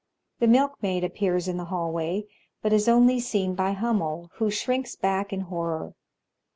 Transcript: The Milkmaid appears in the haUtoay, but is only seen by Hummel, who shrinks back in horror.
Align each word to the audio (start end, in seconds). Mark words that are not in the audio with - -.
The 0.39 0.47
Milkmaid 0.47 1.03
appears 1.03 1.47
in 1.47 1.57
the 1.57 1.67
haUtoay, 1.67 2.23
but 2.63 2.73
is 2.73 2.87
only 2.87 3.19
seen 3.19 3.53
by 3.53 3.73
Hummel, 3.73 4.31
who 4.37 4.49
shrinks 4.49 4.95
back 4.95 5.31
in 5.31 5.41
horror. 5.41 5.93